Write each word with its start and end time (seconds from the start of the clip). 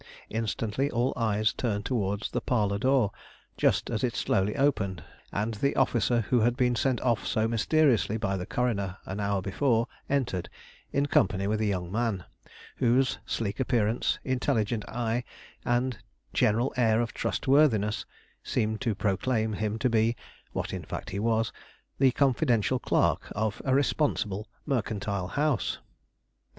Instantly 0.31 0.89
all 0.89 1.13
eyes 1.15 1.53
turned 1.53 1.85
toward 1.85 2.27
the 2.31 2.41
parlor 2.41 2.79
door, 2.79 3.11
just 3.55 3.91
as 3.91 4.03
it 4.03 4.15
slowly 4.15 4.55
opened, 4.55 5.03
and 5.31 5.53
the 5.53 5.75
officer 5.75 6.21
who 6.21 6.39
had 6.39 6.57
been 6.57 6.75
sent 6.75 6.99
off 7.01 7.27
so 7.27 7.47
mysteriously 7.47 8.17
by 8.17 8.35
the 8.35 8.47
coroner 8.47 8.97
an 9.05 9.19
hour 9.19 9.43
before 9.43 9.85
entered, 10.09 10.49
in 10.91 11.05
company 11.05 11.45
with 11.45 11.61
a 11.61 11.65
young 11.67 11.91
man, 11.91 12.25
whose 12.77 13.19
sleek 13.27 13.59
appearance, 13.59 14.17
intelligent 14.23 14.83
eye, 14.89 15.23
and 15.65 15.99
general 16.33 16.73
air 16.77 16.99
of 16.99 17.13
trustworthiness, 17.13 18.03
seemed 18.41 18.81
to 18.81 18.95
proclaim 18.95 19.53
him 19.53 19.77
to 19.77 19.87
be, 19.87 20.15
what 20.51 20.73
in 20.73 20.81
fact 20.83 21.11
he 21.11 21.19
was, 21.19 21.53
the 21.99 22.09
confidential 22.09 22.79
clerk 22.79 23.31
of 23.35 23.61
a 23.65 23.75
responsible 23.75 24.47
mercantile 24.65 25.27
house. 25.27 25.77